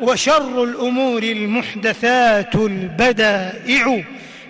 وشر 0.00 0.64
الامور 0.64 1.22
المحدثات 1.22 2.54
البدائع 2.54 4.04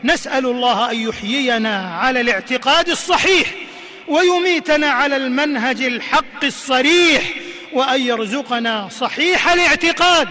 نسال 0.05 0.47
الله 0.47 0.91
ان 0.91 0.97
يحيينا 0.97 1.77
على 1.95 2.21
الاعتقاد 2.21 2.89
الصحيح 2.89 3.51
ويميتنا 4.09 4.87
على 4.87 5.17
المنهج 5.17 5.83
الحق 5.83 6.45
الصريح 6.45 7.23
وان 7.73 8.01
يرزقنا 8.01 8.89
صحيح 8.89 9.53
الاعتقاد 9.53 10.29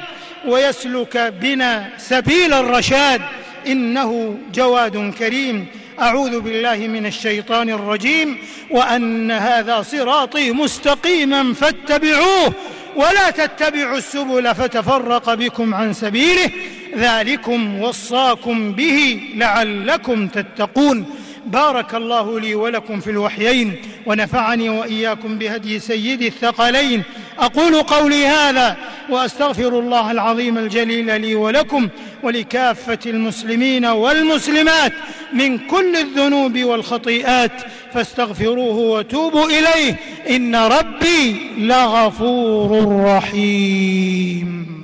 ويسلك 0.47 1.17
بنا 1.17 1.89
سبيل 1.97 2.53
الرشاد 2.53 3.21
انه 3.67 4.37
جواد 4.53 5.13
كريم 5.19 5.65
اعوذ 6.01 6.39
بالله 6.39 6.75
من 6.77 7.05
الشيطان 7.05 7.69
الرجيم 7.69 8.37
وان 8.71 9.31
هذا 9.31 9.81
صراطي 9.81 10.51
مستقيما 10.51 11.53
فاتبعوه 11.53 12.53
ولا 12.95 13.29
تتبعوا 13.29 13.97
السبل 13.97 14.55
فتفرق 14.55 15.33
بكم 15.33 15.73
عن 15.73 15.93
سبيله 15.93 16.49
ذلكم 16.97 17.79
وصاكم 17.81 18.71
به 18.71 19.19
لعلكم 19.35 20.27
تتقون 20.27 21.05
بارك 21.45 21.95
الله 21.95 22.39
لي 22.39 22.55
ولكم 22.55 22.99
في 22.99 23.09
الوحيين 23.11 23.73
ونفعني 24.05 24.69
واياكم 24.69 25.37
بهدي 25.37 25.79
سيد 25.79 26.21
الثقلين 26.21 27.03
اقول 27.39 27.81
قولي 27.81 28.25
هذا 28.27 28.77
واستغفر 29.09 29.79
الله 29.79 30.11
العظيم 30.11 30.57
الجليل 30.57 31.21
لي 31.21 31.35
ولكم 31.35 31.89
ولكافه 32.25 32.99
المسلمين 33.05 33.85
والمسلمات 33.85 34.91
من 35.33 35.57
كل 35.57 35.95
الذنوب 35.95 36.59
والخطيئات 36.59 37.51
فاستغفروه 37.93 38.75
وتوبوا 38.75 39.45
اليه 39.45 39.95
ان 40.29 40.55
ربي 40.55 41.49
لغفور 41.57 43.01
رحيم 43.05 44.75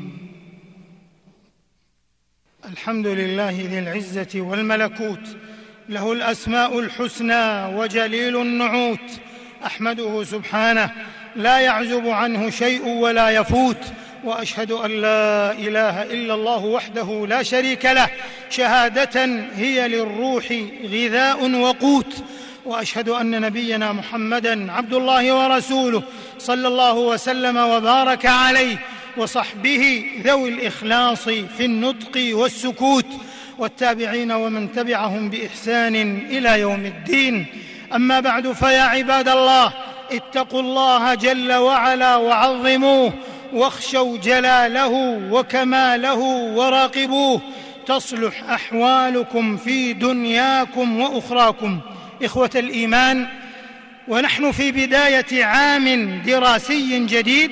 الحمد 2.71 3.08
لله 3.08 3.67
ذي 3.71 3.80
العزه 3.80 4.34
والملكوت 4.41 5.25
له 5.89 6.12
الاسماء 6.13 6.80
الحسنى 6.80 7.65
وجليل 7.75 8.41
النعوت 8.41 9.10
احمده 9.65 10.23
سبحانه 10.23 10.91
لا 11.36 11.60
يعزب 11.60 12.08
عنه 12.08 12.49
شيء 12.49 12.88
ولا 12.88 13.30
يفوت 13.30 13.77
واشهد 14.23 14.71
ان 14.71 14.91
لا 14.91 15.51
اله 15.51 16.03
الا 16.03 16.34
الله 16.34 16.65
وحده 16.65 17.25
لا 17.29 17.43
شريك 17.43 17.86
له 17.86 18.07
شهاده 18.49 19.45
هي 19.55 19.88
للروح 19.88 20.45
غذاء 20.91 21.51
وقوت 21.51 22.23
واشهد 22.65 23.10
ان 23.10 23.41
نبينا 23.41 23.91
محمدا 23.93 24.71
عبد 24.71 24.93
الله 24.93 25.34
ورسوله 25.36 26.03
صلى 26.39 26.67
الله 26.67 26.93
وسلم 26.93 27.57
وبارك 27.57 28.25
عليه 28.25 28.77
وصحبه 29.17 30.05
ذوي 30.25 30.49
الاخلاص 30.49 31.23
في 31.29 31.65
النطق 31.65 32.29
والسكوت 32.31 33.05
والتابعين 33.60 34.31
ومن 34.31 34.71
تبعهم 34.71 35.29
باحسان 35.29 35.95
الى 36.29 36.60
يوم 36.60 36.86
الدين 36.86 37.45
اما 37.95 38.19
بعد 38.19 38.51
فيا 38.51 38.81
عباد 38.81 39.27
الله 39.29 39.73
اتقوا 40.12 40.60
الله 40.60 41.13
جل 41.13 41.53
وعلا 41.53 42.15
وعظموه 42.15 43.13
واخشوا 43.54 44.18
جلاله 44.18 45.20
وكماله 45.32 46.20
وراقبوه 46.56 47.42
تصلح 47.86 48.44
احوالكم 48.50 49.58
في 49.58 49.94
دنياكم 49.94 51.00
واخراكم 51.00 51.80
اخوه 52.24 52.50
الايمان 52.56 53.28
ونحن 54.08 54.52
في 54.52 54.72
بدايه 54.72 55.46
عام 55.46 56.18
دراسي 56.26 57.06
جديد 57.06 57.52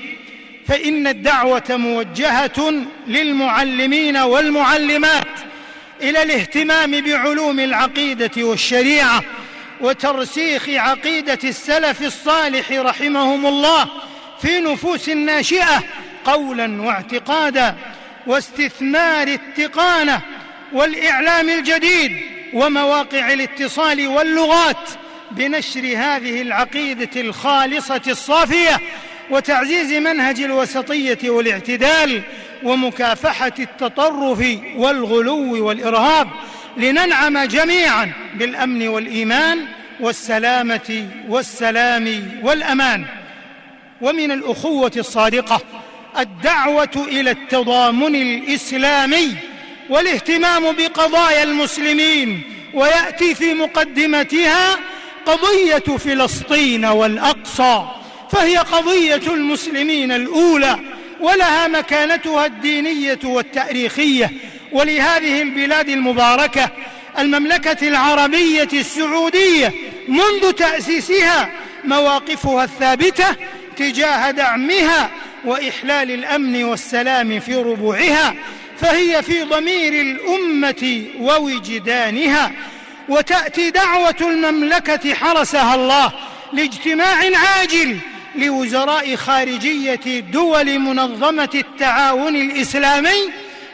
فان 0.67 1.07
الدعوه 1.07 1.63
موجهه 1.69 2.73
للمعلمين 3.07 4.17
والمعلمات 4.17 5.27
الى 6.01 6.23
الاهتمام 6.23 7.01
بعلوم 7.01 7.59
العقيده 7.59 8.43
والشريعه 8.43 9.23
وترسيخ 9.81 10.69
عقيده 10.69 11.39
السلف 11.43 12.01
الصالح 12.03 12.71
رحمهم 12.71 13.45
الله 13.45 13.87
في 14.41 14.59
نفوس 14.59 15.09
الناشئه 15.09 15.83
قولا 16.25 16.81
واعتقادا 16.81 17.75
واستثمار 18.27 19.27
التقانه 19.27 20.21
والاعلام 20.73 21.49
الجديد 21.49 22.11
ومواقع 22.53 23.33
الاتصال 23.33 24.07
واللغات 24.07 24.77
بنشر 25.31 25.79
هذه 25.79 26.41
العقيده 26.41 27.21
الخالصه 27.21 28.01
الصافيه 28.07 28.77
وتعزيز 29.29 29.93
منهج 29.93 30.41
الوسطيه 30.41 31.29
والاعتدال 31.29 32.21
ومكافحه 32.63 33.51
التطرف 33.59 34.45
والغلو 34.77 35.65
والارهاب 35.65 36.27
لننعم 36.77 37.43
جميعا 37.43 38.11
بالامن 38.35 38.87
والايمان 38.87 39.65
والسلامه 39.99 41.07
والسلام 41.29 42.29
والامان 42.43 43.05
ومن 44.01 44.31
الاخوه 44.31 44.91
الصادقه 44.97 45.61
الدعوه 46.19 47.07
الى 47.07 47.31
التضامن 47.31 48.15
الاسلامي 48.15 49.33
والاهتمام 49.89 50.71
بقضايا 50.71 51.43
المسلمين 51.43 52.41
وياتي 52.73 53.35
في 53.35 53.53
مقدمتها 53.53 54.77
قضيه 55.25 55.97
فلسطين 55.97 56.85
والاقصى 56.85 57.83
فهي 58.31 58.57
قضيه 58.57 59.21
المسلمين 59.33 60.11
الاولى 60.11 60.75
ولها 61.21 61.67
مكانتها 61.67 62.45
الدينيه 62.45 63.19
والتاريخيه 63.23 64.29
ولهذه 64.71 65.41
البلاد 65.41 65.89
المباركه 65.89 66.69
المملكه 67.19 67.87
العربيه 67.87 68.67
السعوديه 68.73 69.73
منذ 70.07 70.51
تاسيسها 70.51 71.51
مواقفها 71.85 72.63
الثابته 72.63 73.27
اتجاه 73.81 74.31
دعمها 74.31 75.09
واحلال 75.45 76.11
الامن 76.11 76.63
والسلام 76.63 77.39
في 77.39 77.55
ربوعها 77.55 78.35
فهي 78.81 79.23
في 79.23 79.43
ضمير 79.43 79.93
الامه 79.93 81.05
ووجدانها 81.19 82.51
وتاتي 83.09 83.69
دعوه 83.71 84.15
المملكه 84.21 85.13
حرسها 85.13 85.75
الله 85.75 86.13
لاجتماع 86.53 87.17
عاجل 87.35 87.97
لوزراء 88.35 89.15
خارجيه 89.15 90.19
دول 90.19 90.79
منظمه 90.79 91.49
التعاون 91.55 92.35
الاسلامي 92.35 93.29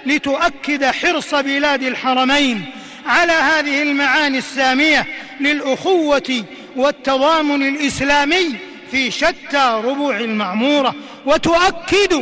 لتؤكد 0.05 0.85
حرص 0.85 1.35
بلاد 1.35 1.83
الحرمين 1.83 2.61
على 3.07 3.31
هذه 3.33 3.81
المعاني 3.81 4.37
الساميه 4.37 5.05
للاخوه 5.41 6.45
والتضامن 6.75 7.67
الاسلامي 7.75 8.55
في 8.95 9.11
شتى 9.11 9.81
ربوع 9.85 10.17
المعمورة 10.19 10.95
وتؤكد 11.25 12.13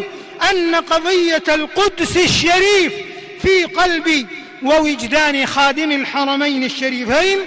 أن 0.51 0.75
قضية 0.75 1.43
القدس 1.49 2.17
الشريف 2.17 2.93
في 3.41 3.63
قلب 3.63 4.27
ووجدان 4.63 5.45
خادم 5.45 5.91
الحرمين 5.91 6.63
الشريفين 6.63 7.37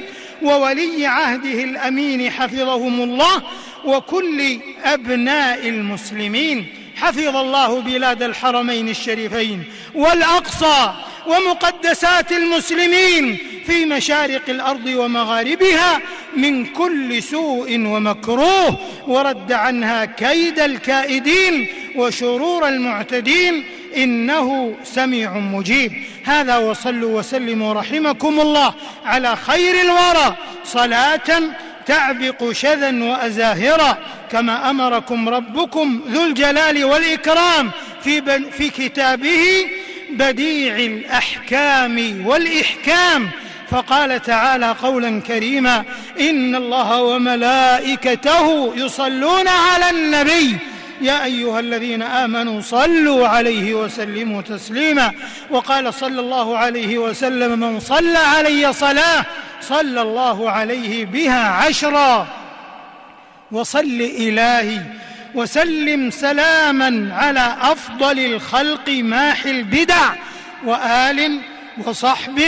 وولي 0.43 1.07
عهده 1.07 1.65
الأمين 1.65 2.31
حفظهم 2.31 3.01
الله 3.01 3.43
وكل 3.85 4.59
أبناء 4.85 5.69
المسلمين 5.69 6.67
حفظ 6.97 7.37
الله 7.37 7.81
بلاد 7.81 8.23
الحرمين 8.23 8.89
الشريفين 8.89 9.65
والأقصى 9.95 10.95
ومقدسات 11.27 12.33
المسلمين 12.33 13.39
في 13.67 13.85
مشارق 13.85 14.43
الارض 14.49 14.87
ومغاربها 14.87 16.01
من 16.37 16.67
كل 16.67 17.23
سوء 17.23 17.75
ومكروه 17.79 18.79
ورد 19.07 19.53
عنها 19.53 20.05
كيد 20.05 20.61
الكائدين 20.61 21.69
وشرور 21.97 22.69
المعتدين 22.69 23.65
انه 23.97 24.75
سميع 24.85 25.33
مجيب 25.39 25.93
هذا 26.25 26.57
وصلوا 26.57 27.19
وسلموا 27.19 27.73
رحمكم 27.75 28.41
الله 28.41 28.75
على 29.05 29.37
خير 29.37 29.75
الورى 29.81 30.35
صلاه 30.65 31.43
تعبق 31.87 32.53
شذا 32.53 33.05
وازاهرا 33.05 33.99
كما 34.31 34.71
امركم 34.71 35.29
ربكم 35.29 36.01
ذو 36.09 36.25
الجلال 36.25 36.85
والاكرام 36.85 37.71
في, 38.05 38.23
في 38.51 38.71
كتابه 38.71 39.67
بديع 40.17 40.77
الأحكام 40.77 42.27
والإحكام 42.27 43.29
فقال 43.71 44.23
تعالى 44.23 44.71
قولا 44.83 45.21
كريما 45.21 45.85
إن 46.21 46.55
الله 46.55 47.03
وملائكته 47.03 48.75
يصلون 48.77 49.49
على 49.49 49.91
النبي 49.91 50.57
يا 51.01 51.25
ايها 51.25 51.61
الذين 51.61 52.03
امنوا 52.03 52.61
صلوا 52.61 53.29
عليه 53.29 53.75
وسلموا 53.75 54.43
تسليما 54.43 55.13
وقال 55.51 55.95
صلى 55.95 56.21
الله 56.21 56.59
عليه 56.59 56.99
وسلم 56.99 57.59
من 57.61 57.81
صلى 57.81 58.19
علي 58.19 58.73
صلاه 58.73 59.25
صلى 59.61 60.03
الله 60.03 60.51
عليه 60.51 61.05
بها 61.05 61.47
عشرا 61.49 62.27
وصل 63.53 64.09
الهي 64.21 64.81
وسلم 65.37 66.11
سلاما 66.11 67.09
على 67.15 67.57
افضل 67.61 68.19
الخلق 68.19 68.89
ماحي 68.89 69.51
البدع 69.51 70.15
وال 70.65 71.41
وصحب 71.87 72.41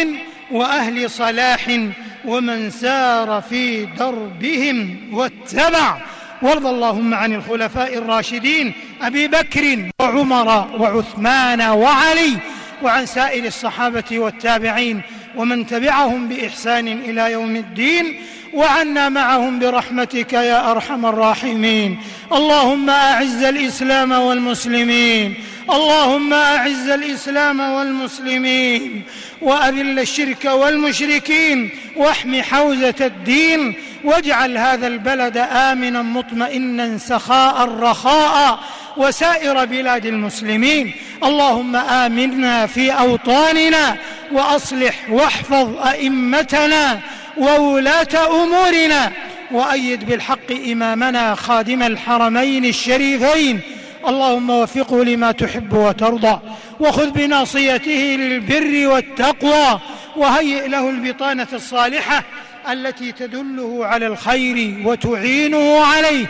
واهل 0.50 1.10
صلاح 1.10 1.80
ومن 2.24 2.70
سار 2.70 3.42
في 3.50 3.84
دربهم 3.86 4.98
واتبع 5.12 5.96
وارض 6.42 6.66
اللهم 6.66 7.14
عن 7.14 7.34
الخلفاء 7.34 7.98
الراشدين 7.98 8.72
ابي 9.02 9.26
بكر 9.28 9.88
وعمر 10.00 10.68
وعثمان 10.80 11.60
وعلي 11.62 12.36
وعن 12.82 13.06
سائر 13.06 13.44
الصحابه 13.46 14.18
والتابعين 14.18 15.02
ومن 15.36 15.66
تبعهم 15.66 16.28
باحسان 16.28 16.88
الى 16.88 17.32
يوم 17.32 17.56
الدين 17.56 18.16
وعنا 18.54 19.08
معهم 19.08 19.58
برحمتك 19.58 20.32
يا 20.32 20.70
ارحم 20.70 21.06
الراحمين 21.06 21.98
اللهم 22.32 22.90
اعز 22.90 23.42
الاسلام 23.42 24.12
والمسلمين 24.12 25.34
اللهم 25.70 26.32
اعز 26.32 26.88
الاسلام 26.88 27.60
والمسلمين 27.60 29.02
واذل 29.42 29.98
الشرك 29.98 30.44
والمشركين 30.44 31.70
واحم 31.96 32.42
حوزه 32.42 32.94
الدين 33.00 33.74
واجعل 34.04 34.58
هذا 34.58 34.86
البلد 34.86 35.36
امنا 35.50 36.02
مطمئنا 36.02 36.98
سخاء 36.98 37.68
رخاء 37.80 38.58
وسائر 38.98 39.64
بلاد 39.64 40.06
المسلمين 40.06 40.92
اللهم 41.24 41.76
امنا 41.76 42.66
في 42.66 42.90
اوطاننا 42.92 43.96
واصلح 44.32 45.10
واحفظ 45.10 45.76
ائمتنا 45.86 47.00
وولاه 47.36 48.42
امورنا 48.44 49.12
وايد 49.50 50.04
بالحق 50.06 50.52
امامنا 50.72 51.34
خادم 51.34 51.82
الحرمين 51.82 52.64
الشريفين 52.64 53.60
اللهم 54.08 54.50
وفقه 54.50 55.04
لما 55.04 55.32
تحب 55.32 55.72
وترضى 55.72 56.38
وخذ 56.80 57.10
بناصيته 57.10 57.92
للبر 58.18 58.86
والتقوى 58.86 59.80
وهيئ 60.16 60.68
له 60.68 60.90
البطانه 60.90 61.48
الصالحه 61.52 62.24
التي 62.72 63.12
تدله 63.12 63.86
على 63.86 64.06
الخير 64.06 64.74
وتعينه 64.84 65.80
عليه 65.80 66.26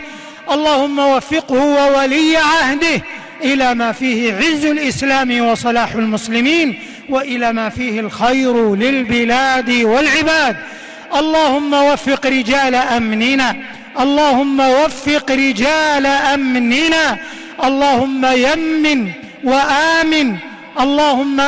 اللهم 0.51 0.99
وفقه 0.99 1.55
وولي 1.55 2.37
عهده 2.37 3.01
الى 3.43 3.73
ما 3.75 3.91
فيه 3.91 4.33
عز 4.35 4.65
الاسلام 4.65 5.45
وصلاح 5.47 5.91
المسلمين 5.95 6.79
والى 7.09 7.53
ما 7.53 7.69
فيه 7.69 7.99
الخير 7.99 8.75
للبلاد 8.75 9.69
والعباد 9.71 10.55
اللهم 11.15 11.73
وفق 11.73 12.25
رجال 12.25 12.75
امننا 12.75 13.55
اللهم 13.99 14.59
وفق 14.59 15.31
رجال 15.31 16.05
امننا 16.05 17.17
اللهم 17.63 18.25
يمن 18.25 19.11
وامن 19.43 20.35
اللهم 20.79 21.39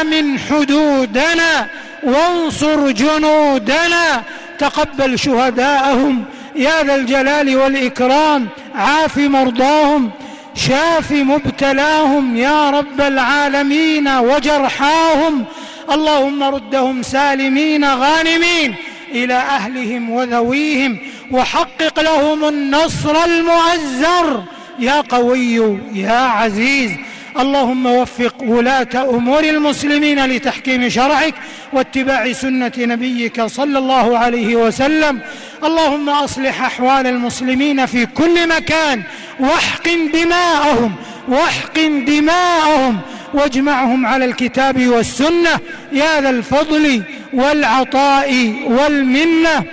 امن 0.00 0.38
حدودنا 0.38 1.66
وانصر 2.02 2.90
جنودنا 2.90 4.22
تقبل 4.58 5.18
شهداءهم 5.18 6.24
يا 6.56 6.82
ذا 6.82 6.94
الجلال 6.94 7.56
والإكرام 7.56 8.46
عاف 8.74 9.18
مرضاهم 9.18 10.10
شاف 10.54 11.12
مبتلاهم 11.12 12.36
يا 12.36 12.70
رب 12.70 13.00
العالمين 13.00 14.08
وجرحاهم 14.08 15.44
اللهم 15.92 16.42
ردهم 16.42 17.02
سالمين 17.02 17.84
غانمين 17.84 18.74
إلى 19.12 19.34
أهلهم 19.34 20.10
وذويهم 20.10 20.98
وحقق 21.30 22.00
لهم 22.00 22.44
النصر 22.44 23.24
المعزر 23.24 24.42
يا 24.78 25.00
قوي 25.10 25.78
يا 25.94 26.18
عزيز 26.20 26.90
اللهم 27.38 27.86
وفق 27.86 28.34
ولاة 28.42 28.88
أمور 29.10 29.44
المسلمين 29.44 30.26
لتحكيم 30.26 30.88
شرعك 30.88 31.34
واتباع 31.72 32.32
سنة 32.32 32.72
نبيك 32.78 33.42
صلى 33.42 33.78
الله 33.78 34.18
عليه 34.18 34.56
وسلم 34.56 35.18
اللهم 35.64 36.08
أصلح 36.08 36.62
أحوال 36.64 37.06
المسلمين 37.06 37.86
في 37.86 38.06
كل 38.06 38.48
مكان 38.48 39.02
واحقن 39.40 40.10
دماءهم 40.12 40.94
واحقن 41.28 42.04
دماءهم 42.04 42.96
واجمعهم 43.34 44.06
على 44.06 44.24
الكتاب 44.24 44.86
والسنة 44.88 45.50
يا 45.92 46.20
ذا 46.20 46.30
الفضل 46.30 47.02
والعطاء 47.32 48.54
والمنة 48.66 49.64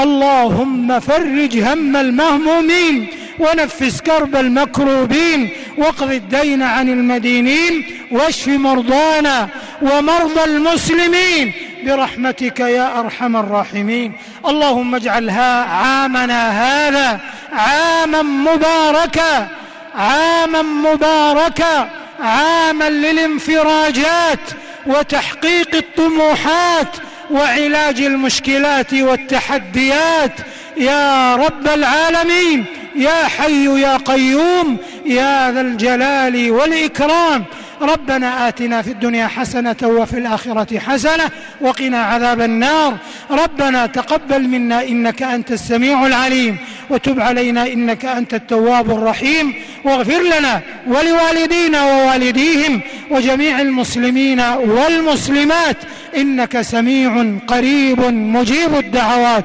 اللهم 0.00 1.00
فرج 1.00 1.58
هم 1.58 1.96
المهمومين 1.96 3.06
ونفس 3.40 4.00
كرب 4.00 4.36
المكروبين 4.36 5.50
واقض 5.78 6.10
الدين 6.12 6.62
عن 6.62 6.88
المدينين 6.88 7.84
واشف 8.10 8.48
مرضانا 8.48 9.48
ومرضى 9.82 10.44
المسلمين 10.44 11.52
برحمتك 11.86 12.60
يا 12.60 13.00
ارحم 13.00 13.36
الراحمين 13.36 14.12
اللهم 14.46 14.94
اجعلها 14.94 15.64
عامنا 15.64 16.48
هذا 16.50 17.20
عاما 17.52 18.22
مباركا 18.22 19.48
عاما 19.96 20.62
مباركا 20.62 21.90
عاما 22.20 22.90
للانفراجات 22.90 24.38
وتحقيق 24.86 25.74
الطموحات 25.74 26.96
وعلاج 27.30 28.00
المشكلات 28.00 28.94
والتحديات 28.94 30.32
يا 30.76 31.34
رب 31.36 31.66
العالمين 31.68 32.64
يا 32.96 33.24
حي 33.26 33.80
يا 33.80 33.96
قيوم 33.96 34.76
يا 35.06 35.52
ذا 35.52 35.60
الجلال 35.60 36.50
والإكرام 36.50 37.44
ربنا 37.80 38.48
آتنا 38.48 38.82
في 38.82 38.90
الدنيا 38.90 39.26
حسنة 39.26 39.76
وفي 39.82 40.18
الآخرة 40.18 40.78
حسنة 40.78 41.30
وقنا 41.60 41.98
عذاب 42.02 42.40
النار 42.40 42.96
ربنا 43.30 43.86
تقبل 43.86 44.48
منا 44.48 44.82
إنك 44.84 45.22
أنت 45.22 45.52
السميع 45.52 46.06
العليم 46.06 46.56
وتب 46.90 47.20
علينا 47.20 47.66
إنك 47.66 48.04
أنت 48.04 48.34
التواب 48.34 48.90
الرحيم 48.90 49.54
واغفر 49.84 50.22
لنا 50.38 50.60
ولوالدينا 50.86 51.84
ووالديهم 51.84 52.80
وجميع 53.10 53.60
المسلمين 53.60 54.40
والمسلمات 54.40 55.76
إنك 56.16 56.60
سميع 56.60 57.34
قريب 57.48 58.00
مجيب 58.12 58.74
الدعوات 58.78 59.44